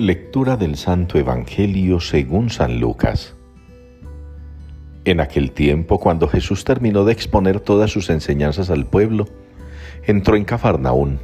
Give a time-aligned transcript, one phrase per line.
[0.00, 3.36] Lectura del Santo Evangelio según San Lucas.
[5.04, 9.26] En aquel tiempo, cuando Jesús terminó de exponer todas sus enseñanzas al pueblo,
[10.06, 11.18] entró en Cafarnaún.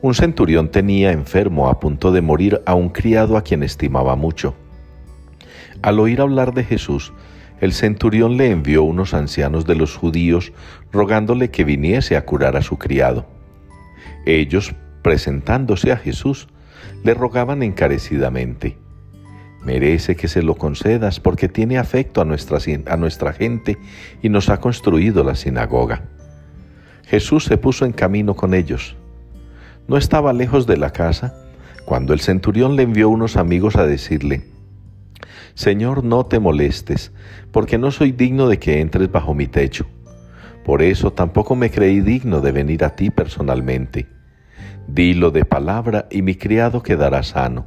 [0.00, 4.54] Un centurión tenía enfermo a punto de morir a un criado a quien estimaba mucho.
[5.82, 7.12] Al oír hablar de Jesús,
[7.60, 10.54] el centurión le envió unos ancianos de los judíos
[10.90, 13.26] rogándole que viniese a curar a su criado.
[14.24, 16.48] Ellos, presentándose a Jesús,
[17.02, 18.78] le rogaban encarecidamente,
[19.64, 23.78] merece que se lo concedas porque tiene afecto a nuestra, gente
[24.22, 26.02] y nos ha construido la sinagoga.
[27.04, 28.96] Jesús se puso en camino con ellos.
[29.88, 31.34] No estaba lejos de la casa
[31.84, 34.44] cuando el centurión le envió unos amigos a decirle,
[35.54, 37.12] Señor, no te molestes,
[37.52, 39.86] porque no soy digno de que entres bajo mi techo.
[40.64, 44.13] Por eso tampoco me creí digno de venir a ti personalmente
[44.86, 47.66] Dilo de palabra y mi criado quedará sano,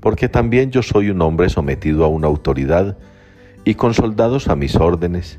[0.00, 2.96] porque también yo soy un hombre sometido a una autoridad
[3.64, 5.38] y con soldados a mis órdenes,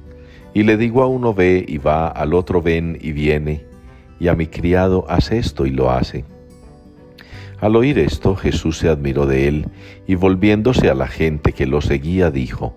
[0.53, 3.65] y le digo a uno ve y va, al otro ven y viene,
[4.19, 6.25] y a mi criado hace esto y lo hace.
[7.59, 9.67] Al oír esto, Jesús se admiró de él,
[10.05, 12.75] y volviéndose a la gente que lo seguía, dijo,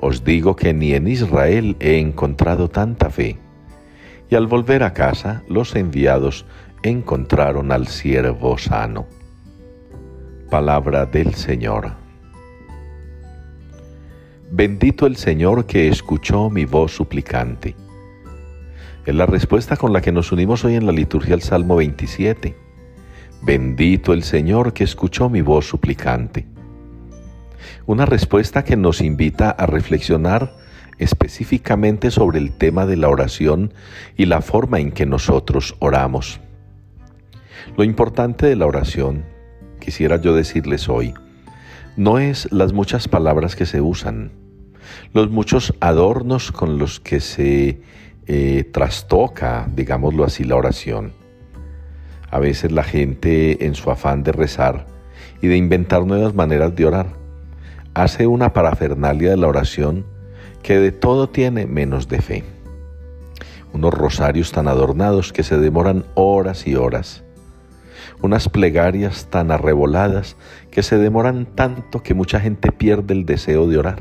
[0.00, 3.38] Os digo que ni en Israel he encontrado tanta fe.
[4.30, 6.46] Y al volver a casa, los enviados
[6.82, 9.06] encontraron al siervo sano.
[10.50, 11.92] Palabra del Señor.
[14.50, 17.74] Bendito el Señor que escuchó mi voz suplicante.
[19.04, 22.56] Es la respuesta con la que nos unimos hoy en la liturgia del Salmo 27.
[23.42, 26.46] Bendito el Señor que escuchó mi voz suplicante.
[27.86, 30.54] Una respuesta que nos invita a reflexionar
[30.98, 33.72] específicamente sobre el tema de la oración
[34.16, 36.40] y la forma en que nosotros oramos.
[37.76, 39.24] Lo importante de la oración,
[39.80, 41.14] quisiera yo decirles hoy,
[41.96, 44.32] no es las muchas palabras que se usan,
[45.12, 47.80] los muchos adornos con los que se
[48.26, 51.12] eh, trastoca, digámoslo así, la oración.
[52.30, 54.86] A veces la gente en su afán de rezar
[55.40, 57.06] y de inventar nuevas maneras de orar,
[57.94, 60.04] hace una parafernalia de la oración
[60.62, 62.44] que de todo tiene menos de fe.
[63.72, 67.24] Unos rosarios tan adornados que se demoran horas y horas
[68.22, 70.36] unas plegarias tan arreboladas
[70.70, 74.00] que se demoran tanto que mucha gente pierde el deseo de orar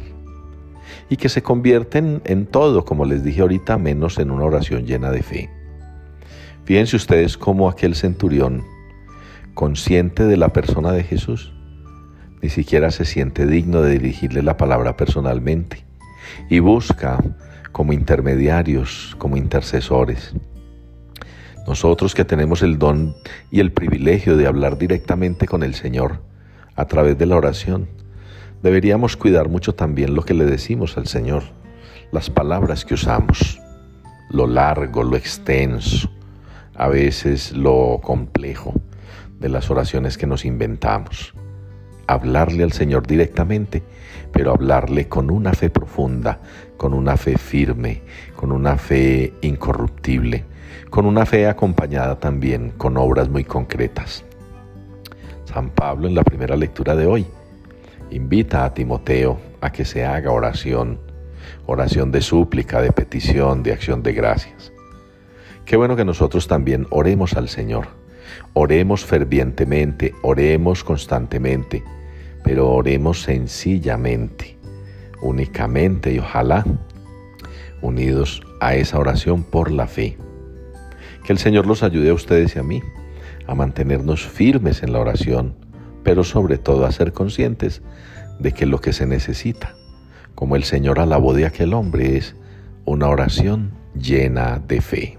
[1.09, 5.11] y que se convierten en todo, como les dije ahorita, menos en una oración llena
[5.11, 5.49] de fe.
[6.65, 8.63] Fíjense ustedes cómo aquel centurión,
[9.53, 11.53] consciente de la persona de Jesús,
[12.41, 15.85] ni siquiera se siente digno de dirigirle la palabra personalmente
[16.49, 17.23] y busca
[17.71, 20.33] como intermediarios, como intercesores,
[21.67, 23.15] nosotros que tenemos el don
[23.51, 26.21] y el privilegio de hablar directamente con el Señor
[26.75, 27.89] a través de la oración,
[28.63, 31.43] deberíamos cuidar mucho también lo que le decimos al Señor,
[32.11, 33.59] las palabras que usamos,
[34.29, 36.09] lo largo, lo extenso,
[36.75, 38.73] a veces lo complejo
[39.39, 41.33] de las oraciones que nos inventamos.
[42.07, 43.83] Hablarle al Señor directamente,
[44.31, 46.39] pero hablarle con una fe profunda,
[46.77, 48.01] con una fe firme,
[48.35, 50.45] con una fe incorruptible
[50.89, 54.23] con una fe acompañada también con obras muy concretas.
[55.45, 57.25] San Pablo en la primera lectura de hoy
[58.11, 60.99] invita a Timoteo a que se haga oración,
[61.65, 64.71] oración de súplica, de petición, de acción de gracias.
[65.65, 67.87] Qué bueno que nosotros también oremos al Señor,
[68.53, 71.83] oremos fervientemente, oremos constantemente,
[72.43, 74.57] pero oremos sencillamente,
[75.21, 76.65] únicamente y ojalá
[77.81, 80.17] unidos a esa oración por la fe.
[81.25, 82.81] Que el Señor los ayude a ustedes y a mí
[83.47, 85.55] a mantenernos firmes en la oración,
[86.03, 87.81] pero sobre todo a ser conscientes
[88.39, 89.75] de que lo que se necesita,
[90.35, 92.35] como el Señor alabó de aquel hombre, es
[92.85, 95.17] una oración llena de fe.